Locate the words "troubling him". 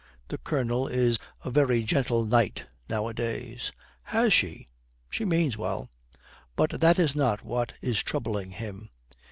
8.01-8.89